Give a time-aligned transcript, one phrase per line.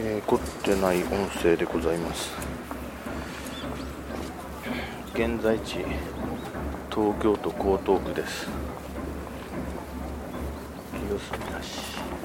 [0.00, 2.30] えー、凝ってない音声でございます。
[5.12, 5.78] 現在地
[6.88, 8.46] 東京都江東区です。
[10.92, 11.38] 清澄
[12.12, 12.17] 橋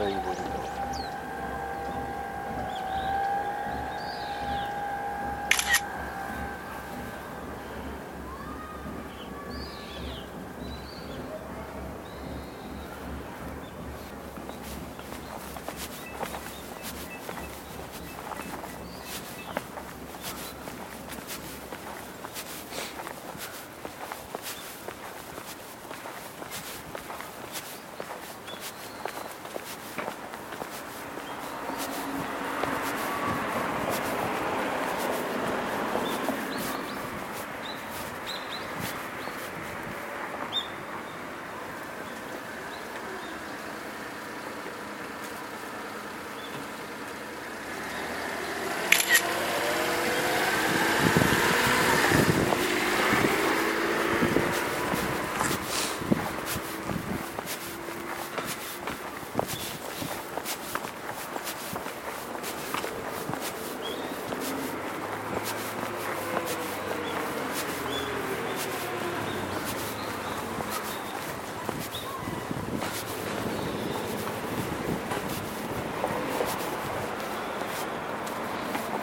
[0.00, 0.40] 後に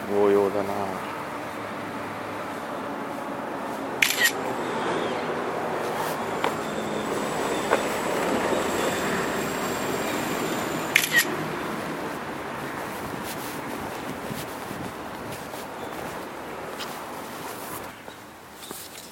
[0.08, 0.74] 紅葉だな。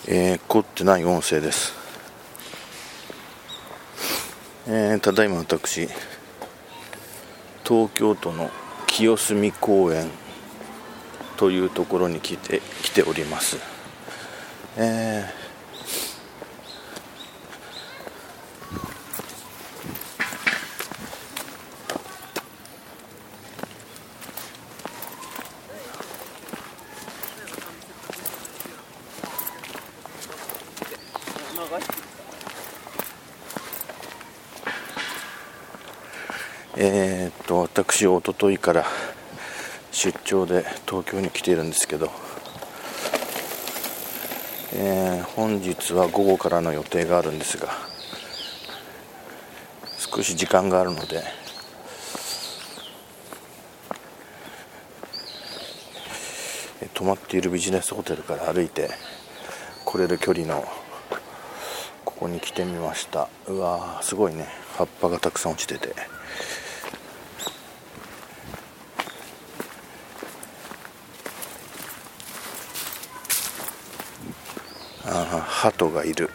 [0.09, 1.75] えー、凝ってない音声です、
[4.69, 5.89] えー、ただいま私
[7.65, 8.51] 東京都の
[8.87, 10.09] 清澄公園
[11.37, 13.59] というところに来て来ております。
[14.77, 15.47] えー
[36.79, 38.85] えー、っと私、おとといから
[39.97, 42.11] 出張で東京に来ているんですけど、
[44.75, 47.71] えー、本日は午後からの予定があるんですが
[49.97, 51.23] 少し時間があるので
[56.93, 58.91] 泊まっているビジネスホテルから歩いて
[59.87, 60.62] 来れる距離の
[62.05, 64.47] ここに来てみましたうわーすごいね
[64.77, 65.95] 葉っぱがたくさん落ちてて。
[75.06, 76.31] あ鳩がいる。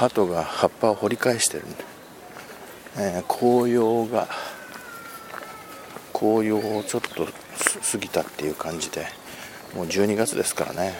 [0.00, 1.64] 鳩が葉っぱを掘り返してる、
[2.96, 4.28] えー、紅葉が
[6.14, 9.06] 紅葉をちょっと過ぎたっていう感じで
[9.74, 10.94] もう12月ですからね。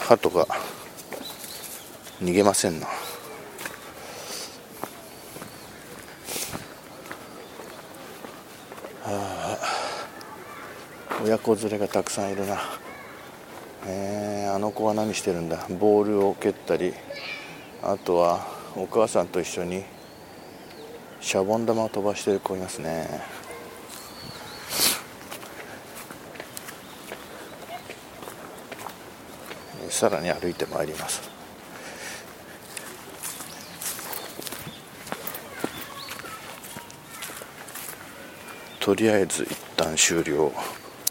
[0.00, 0.46] 鳩が
[2.20, 2.88] 逃げませんな。
[9.06, 9.58] あ
[11.22, 12.83] 親子連れがたくさんいるな。
[13.86, 15.66] えー、あの子は何してるんだ？
[15.78, 16.94] ボールを蹴ったり
[17.82, 18.46] あとは
[18.76, 19.84] お母さんと一緒に
[21.20, 23.20] シャボン玉を飛ばしてる子いますね。
[29.90, 31.22] さらに歩いてまいります。
[38.80, 40.52] とりあえず一旦終了。